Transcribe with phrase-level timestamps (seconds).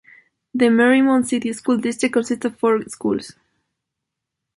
[0.55, 3.33] The Mariemont City School District consists of four schools.